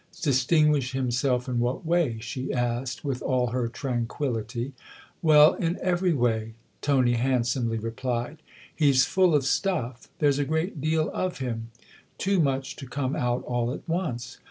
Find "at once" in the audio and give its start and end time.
13.71-14.39